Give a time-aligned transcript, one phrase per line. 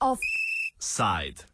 [0.00, 1.52] Offside.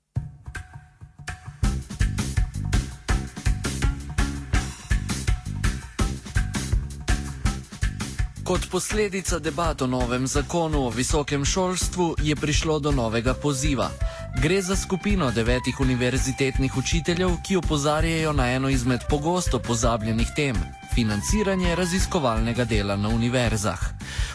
[8.45, 13.91] Kot posledica debat o novem zakonu o visokem šolstvu je prišlo do novega poziva.
[14.37, 20.57] Gre za skupino devetih univerzitetnih učiteljev, ki opozarjajo na eno izmed pogosto pozabljenih tem:
[20.99, 23.79] financiranje raziskovalnega dela na univerzah.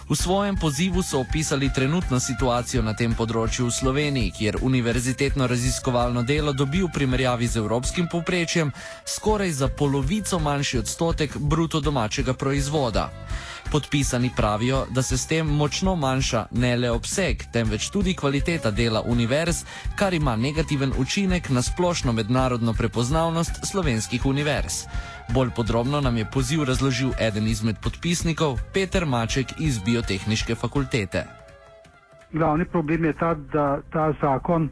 [0.10, 6.24] V svojem pozivu so opisali trenutno situacijo na tem področju v Sloveniji, kjer univerzitetno raziskovalno
[6.24, 8.72] delo dobi v primerjavi z evropskim povprečjem
[9.04, 13.10] skoraj za polovico manjši odstotek bruto domačega proizvoda.
[13.72, 19.02] Podpisani pravijo, da se s tem močno manjša ne le obseg, temveč tudi kvaliteta dela
[19.02, 19.64] univerz,
[20.00, 24.86] kar ima negativen učinek na splošno mednarodno prepoznavnost slovenskih univerz.
[25.30, 31.24] Bolj podrobno nam je poziv razložil eden izmed podpisnikov, Peter Maček iz Biotehnične fakultete.
[32.34, 34.70] Glavni problem je ta, da ta zakon,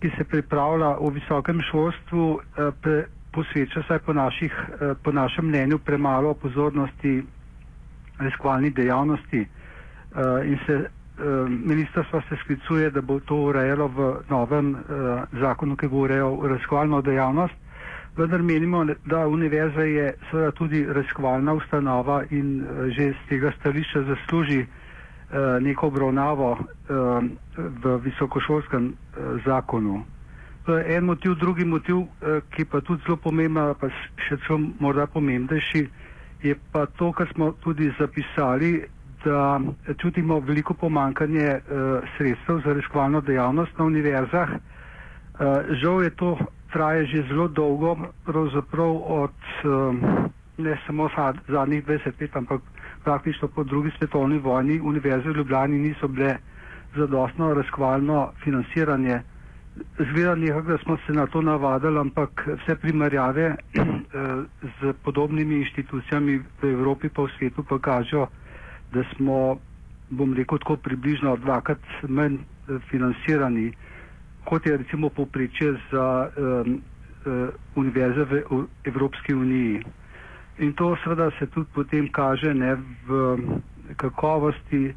[0.00, 5.78] ki se pripravlja v visokem šolstvu, eh, posveča, vsaj po, naših, eh, po našem mnenju,
[5.78, 7.22] premalo pozornosti
[8.18, 10.88] raziskovalni dejavnosti uh, in se
[11.48, 14.80] ministrstvo se sklicuje, da bo to urejalo v novem uh,
[15.40, 17.54] zakonu, ki bo urejal raziskovalno dejavnost.
[18.16, 24.02] Vendar menimo, da univerza je seveda tudi raziskovalna ustanova in uh, že z tega stališča
[24.02, 24.68] zasluži uh,
[25.60, 26.60] neko obravnavo uh,
[27.56, 28.92] v visokošolskem
[29.44, 30.02] zakonu.
[30.86, 31.96] En motiv, drugi motiv,
[32.50, 33.86] ki pa tudi zelo pomemben, pa
[34.18, 35.82] še celo morda pomembnejši,
[36.42, 38.72] je pa to, kar smo tudi zapisali,
[39.22, 39.60] da
[39.96, 41.60] čutimo veliko pomankanje
[42.16, 44.56] sredstev za raziskovalno dejavnost na univerzah.
[45.78, 46.34] Žal je to
[46.76, 49.32] traje že zelo dolgo, pravzaprav od
[49.64, 50.00] um,
[50.58, 51.08] ne samo
[51.48, 52.60] zadnjih 20 let, ampak
[53.04, 56.36] praktično po drugi svetovni vojni univerze v Ljubljani niso bile
[56.96, 59.20] zadostno raziskovalno financiranje.
[59.98, 63.56] Zgleda nekako, da smo se na to navadili, ampak vse primerjave eh,
[64.80, 68.26] z podobnimi inštitucijami v Evropi pa v svetu pa kažejo,
[68.92, 69.56] da smo,
[70.10, 73.72] bom rekel, tako približno dvakrat manj eh, financirani,
[74.46, 76.80] kot je recimo poprečje za um,
[77.24, 78.42] uh, univerze v,
[78.84, 79.82] Evropski uniji.
[80.58, 82.76] In to seveda se tudi potem kaže ne,
[83.06, 83.36] v
[83.96, 84.94] kakovosti.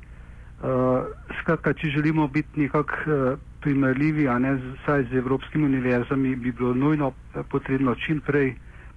[0.60, 1.08] Uh,
[1.40, 6.74] skratka, če želimo biti nekako uh, primerljivi, a ne vsaj z evropskimi univerzami, bi bilo
[6.74, 7.12] nujno
[7.50, 8.54] potrebno čim prej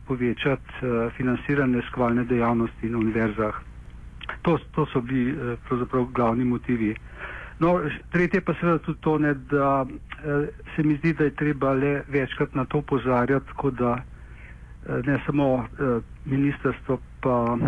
[0.07, 3.61] povečati uh, financiranje skvalne dejavnosti na univerzah.
[4.43, 6.95] To, to so bili uh, pravzaprav glavni motivi.
[7.59, 7.81] No,
[8.11, 10.47] tretje pa seveda tudi to, ne, da uh,
[10.77, 15.21] se mi zdi, da je treba le večkrat na to pozarjati, tako da uh, ne
[15.27, 17.59] samo uh, ministrstvo pa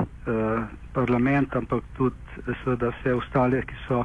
[0.93, 2.17] parlament, ampak tudi
[2.65, 4.03] seveda vse ostale, ki so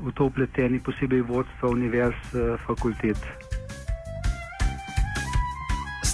[0.00, 3.49] v to upleteni, posebej vodstva univerz, eh, fakultet.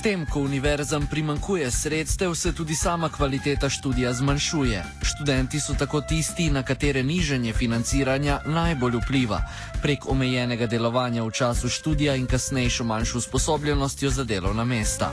[0.07, 4.83] S tem, ko univerzam primankuje sredstev, se tudi sama kvaliteta študija zmanjšuje.
[5.03, 9.41] Študenti so tako tisti, na katere niženje financiranja najbolj vpliva,
[9.83, 15.11] prek omejenega delovanja v času študija in kasnejšo manjšo usposobljenostjo za delovna mesta.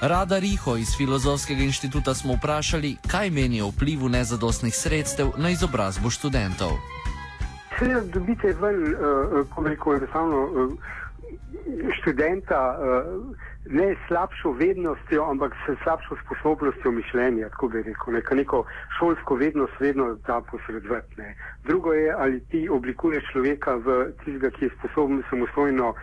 [0.00, 6.10] Rada Riho iz Filozofskega inštituta smo vprašali, kaj meni o vplivu nezadostnih sredstev na izobrazbo
[6.10, 6.76] študentov.
[7.78, 10.72] Seveda dobite ven, uh, ko reko, enostavno uh,
[12.00, 18.64] študenta uh, ne slabšo vednostjo, ampak s slabšo sposobnostjo mišljenja, tako bi rekel, neka neko
[18.98, 21.22] šolsko vednost vedno da posredovati.
[21.64, 25.96] Drugo je, ali ti oblikuješ človeka v tistega, ki je sposoben samostojno uh,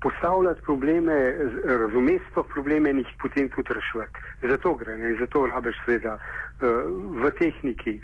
[0.00, 4.18] postavljati probleme, razumeti to probleme in jih potem tudi reševati.
[4.42, 5.16] Zato gre, ne?
[5.20, 6.68] zato rabiš seveda uh,
[7.22, 8.00] v tehniki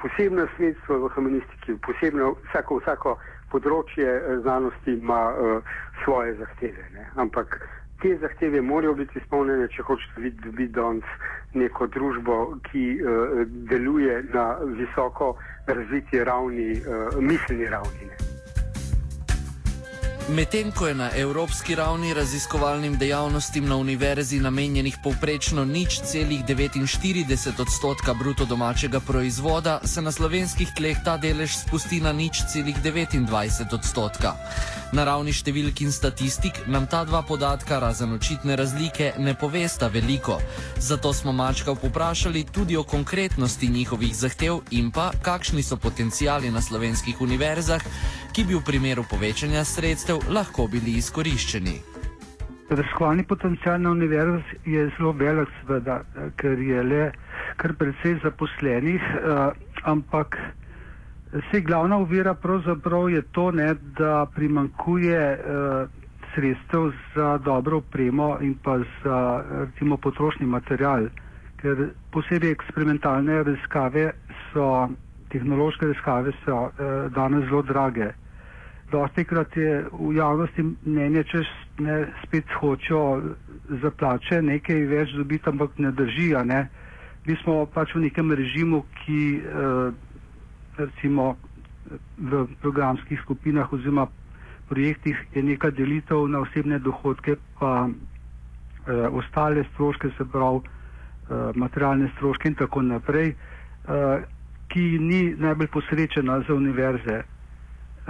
[0.00, 3.18] posebna sredstva v humanistiki, posebno vsako, vsako
[3.52, 5.74] področje znanosti ima uh,
[6.04, 6.86] svoje zahteve.
[6.94, 7.10] Ne?
[7.20, 7.60] Ampak
[8.02, 11.14] te zahteve morajo biti izpolnjene, če hočete videti, da bi danes
[11.54, 15.34] neko družbo, ki uh, deluje na visoko
[15.66, 18.10] razviti ravni, uh, miselni ravni.
[18.10, 18.29] Ne?
[20.30, 27.60] Medtem ko je na evropski ravni raziskovalnim dejavnostim na univerzi namenjenih povprečno nič celih 49
[27.60, 33.74] odstotka bruto domačega proizvoda, se na slovenskih tleh ta delež spusti na nič celih 29
[33.74, 34.36] odstotka.
[34.92, 40.38] Na ravni številk in statistik nam ta dva podatka razen očitne razlike ne povesta veliko.
[40.78, 46.62] Zato smo Mačka poprašali tudi o konkretnosti njihovih zahtev in pa kakšni so potencijali na
[46.62, 47.82] slovenskih univerzah,
[48.40, 51.74] ki bi v primeru povečanja sredstev lahko bili izkoriščeni.
[52.70, 55.98] Raziskovalni potencial na univerzi je zelo velik, seveda,
[56.40, 57.02] ker je le
[57.60, 59.52] kar precej zaposlenih, uh,
[59.92, 60.38] ampak
[61.34, 65.92] vse glavna uvira pravzaprav je to, ne, da primankuje uh,
[66.32, 69.18] sredstev za dobro opremo in pa za
[69.66, 71.10] recimo potrošni material,
[71.60, 74.14] ker posebej eksperimentalne raziskave
[74.48, 74.88] so,
[75.28, 78.08] tehnološke raziskave so uh, danes zelo drage.
[78.90, 81.42] Dosti krat je v javnosti mnenje, če
[81.80, 83.34] ne spet hočejo
[83.76, 86.32] za plače nekaj več dobiti, ampak ne drži.
[86.44, 86.64] Ne?
[87.26, 89.92] Mi smo pač v nekem režimu, ki eh,
[90.76, 91.36] recimo
[92.18, 94.06] v programskih skupinah oziroma
[94.66, 100.70] projektih je neka delitev na osebne dohodke, pa eh, ostale stroške, se pravi eh,
[101.54, 104.22] materialne stroške in tako naprej, eh,
[104.68, 107.22] ki ni najbolj posrečena za univerze.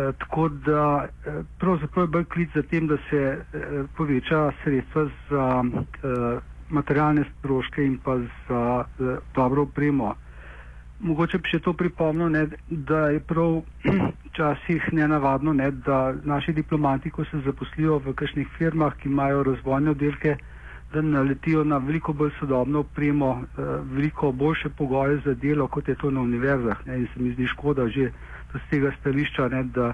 [0.01, 5.09] Eh, tako da eh, pravzaprav je bolj klic za tem, da se eh, poveča sredstva
[5.31, 5.65] za
[6.69, 8.19] materialne stroške in pa
[8.49, 8.85] za
[9.35, 10.15] dobro opremo.
[11.01, 13.63] Mogoče bi še to pripomnil, ne, da je prav
[14.29, 19.91] včasih nenavadno, ne, da naši diplomati, ko se zaposlijo v kakšnih firmah, ki imajo razvojne
[19.91, 20.37] oddelke,
[20.93, 23.43] da naletijo na veliko bolj sodobno opremo,
[23.93, 26.87] veliko boljše pogoje za delo, kot je to na univerzah.
[26.87, 28.13] Ne, in se mi zdi škoda že
[28.55, 29.93] z tega stališča, ne, da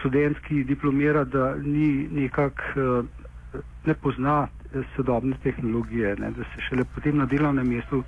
[0.00, 6.68] študent, ki diplomira, da ni nekak, eh, ne pozna eh, sodobne tehnologije, ne, da se
[6.68, 8.04] šele potem na delovnem mestu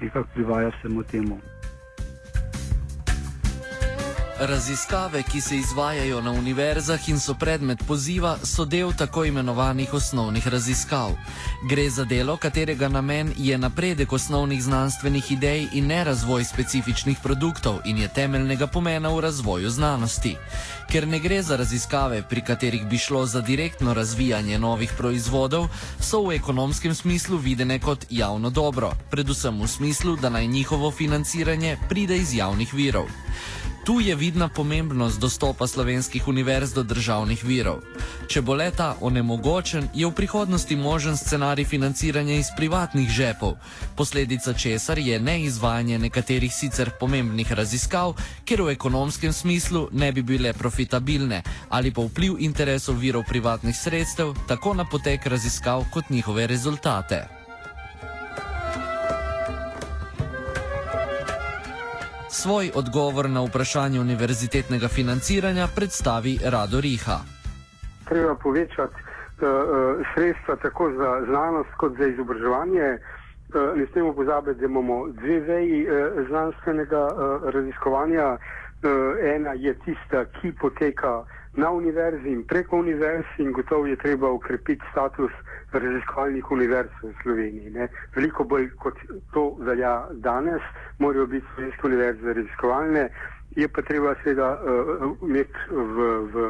[0.00, 1.40] nekako privaja vsemu temu.
[4.40, 10.48] Raziskave, ki se izvajajo na univerzah in so predmet poziva, so del tako imenovanih osnovnih
[10.48, 11.10] raziskav.
[11.70, 17.80] Gre za delo, katerega namen je napredek osnovnih znanstvenih idej in ne razvoj specifičnih produktov
[17.84, 20.36] in je temeljnega pomena v razvoju znanosti.
[20.90, 25.66] Ker ne gre za raziskave, pri katerih bi šlo za direktno razvijanje novih proizvodov,
[26.00, 31.76] so v ekonomskem smislu videne kot javno dobro, predvsem v smislu, da naj njihovo financiranje
[31.88, 33.06] pride iz javnih virov.
[33.88, 37.78] Tu je vidna pomembnost dostopa slovenskih univerz do državnih virov.
[38.28, 43.56] Če bo leta onemogočen, je v prihodnosti možen scenarij financiranja iz privatnih žepov,
[43.96, 48.12] posledica česar je neizvajanje nekaterih sicer pomembnih raziskav,
[48.44, 54.36] ker v ekonomskem smislu ne bi bile profitabilne ali pa vpliv interesov virov privatnih sredstev
[54.48, 57.37] tako na potek raziskav kot njihove rezultate.
[62.30, 67.18] Svoj odgovor na vprašanje univerzitetnega financiranja predstavi Rado Riha.
[68.08, 69.48] Treba povečati uh,
[70.14, 72.88] sredstva tako za znanost kot za izobraževanje.
[72.98, 75.92] Uh, ne smemo pozabiti, da imamo dve veji uh,
[76.28, 78.26] znanstvenega uh, raziskovanja.
[78.32, 78.38] Uh,
[79.34, 81.24] ena je tista, ki poteka
[81.58, 85.32] na univerzi in preko univerz in gotovo je treba ukrepiti status
[85.72, 87.70] raziskovalnih univerz v Sloveniji.
[87.74, 87.88] Ne.
[88.14, 89.00] Veliko bolj kot
[89.34, 90.62] to velja danes,
[90.98, 93.08] morajo biti slovenske univerze raziskovalne,
[93.56, 96.46] je pa treba seveda uh, imeti v, v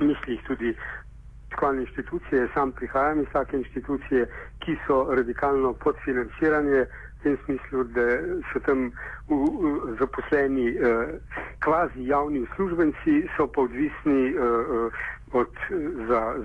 [0.00, 2.48] mislih tudi raziskovalne inštitucije.
[2.54, 4.26] Sam prihajam iz take inštitucije,
[4.64, 6.86] ki so radikalno podfinancirane
[7.24, 8.06] tem smislu, da
[8.52, 8.92] so tam
[9.28, 11.18] v, v, zaposleni eh,
[11.64, 15.04] kvazi javni uslužbenci, so pa odvisni eh,
[15.34, 15.50] od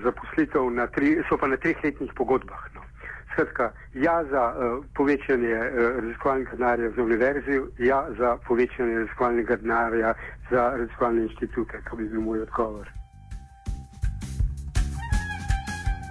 [0.02, 0.72] zaposlitev,
[1.28, 2.64] so pa na treh letnih pogodbah.
[2.74, 2.80] No.
[3.32, 10.14] Skratka, ja za uh, povečanje uh, raziskovalnega denarja za univerzi, ja za povečanje raziskovalnega denarja
[10.50, 11.82] za raziskovalne inštitute.
[11.90, 12.90] To bi bil moj odgovor.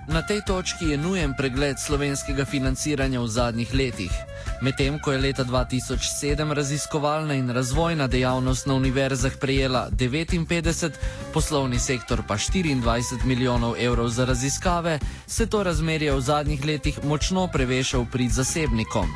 [0.09, 4.28] Na tej točki je nujen pregled slovenskega financiranja v zadnjih letih.
[4.61, 10.91] Medtem ko je leta 2007 raziskovalna in razvojna dejavnost na univerzah prejela 59,
[11.33, 17.47] poslovni sektor pa 24 milijonov evrov za raziskave, se to razmerje v zadnjih letih močno
[17.47, 19.07] preveša v prid zasebnikom.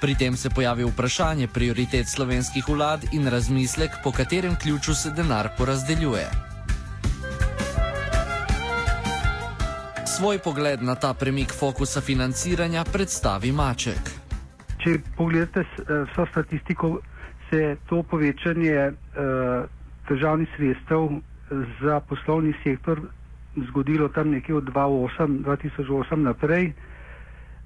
[0.00, 5.48] Pri tem se pojavi vprašanje prioritet slovenskih vlad in razmislek, po katerem ključu se denar
[5.58, 6.30] porazdeljuje.
[10.16, 14.17] Svoj pogled na ta premik fokusa financiranja predstavi Maček.
[14.78, 16.98] Če pogledate eh, vso statistiko,
[17.48, 19.64] se to povečanje uh,
[20.08, 21.08] državnih sredstev
[21.80, 23.00] za poslovni sektor
[23.68, 26.72] zgodilo tam nekje od 2008, 2008 naprej.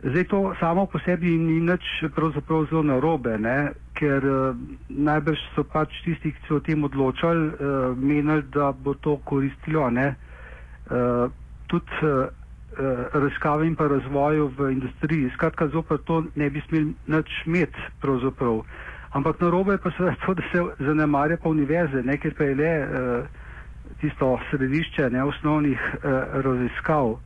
[0.02, 1.82] Zdaj to samo po sebi ni nič
[2.14, 3.72] pravzaprav zelo narobe, ne?
[3.92, 4.54] ker uh,
[4.88, 7.58] najbrž so pač tisti, ki so o tem odločali, uh,
[7.96, 9.90] menili, da bo to koristilo.
[9.90, 11.26] Uh,
[11.66, 12.41] tudi uh, Eh,
[13.12, 15.30] raziskavi in pa razvoju v industriji.
[15.34, 18.62] Skratka, zopet to ne bi smeli nič imeti pravzaprav.
[19.12, 22.54] Ampak narobe je pa seveda to, da se zanemarja pa univerze, ne, ker pa je
[22.54, 23.26] le uh,
[24.00, 26.10] tisto središče ne, osnovnih uh,
[26.44, 27.18] raziskav.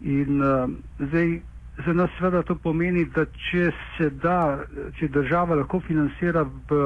[0.00, 1.40] In uh, zdaj
[1.86, 4.64] za nas seveda to pomeni, da če se da,
[4.98, 6.80] če država lahko financira v,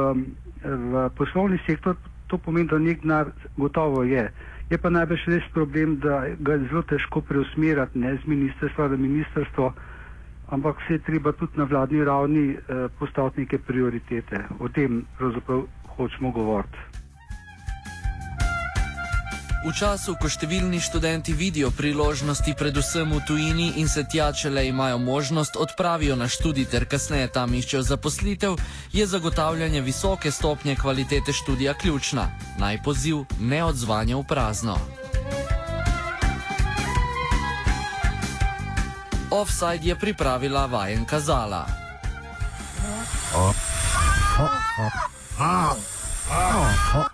[0.65, 1.97] v poslovni sektor,
[2.29, 4.29] to pomeni, da nek denar gotovo je.
[4.71, 8.97] Je pa najbrž res problem, da ga je zelo težko preusmerjati ne z ministrstva na
[8.97, 9.73] ministrstvo,
[10.49, 14.45] ampak se je treba tudi na vladni ravni eh, postaviti neke prioritete.
[14.59, 17.04] O tem pravzaprav hočemo govoriti.
[19.65, 24.67] V času, ko številni študenti vidijo priložnosti predvsem v tujini in se tja, če le
[24.69, 28.61] imajo možnost, odpravijo na študij ter kasneje tam iščejo zaposlitev,
[28.93, 32.29] je zagotavljanje visoke stopnje kvalitete študija ključna.
[32.61, 34.77] Naj poziv ne odzvanja v prazno.
[39.33, 41.65] Offside je pripravila vajen kazala.
[43.33, 43.49] Oh.
[44.45, 44.53] Oh.
[44.77, 44.93] Oh.
[45.41, 45.77] Oh.
[47.01, 47.14] Oh.